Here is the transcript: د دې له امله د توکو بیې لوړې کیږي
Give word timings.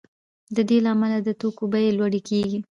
د 0.55 0.57
دې 0.69 0.77
له 0.85 0.89
امله 0.95 1.17
د 1.21 1.29
توکو 1.41 1.63
بیې 1.71 1.91
لوړې 1.97 2.21
کیږي 2.29 2.59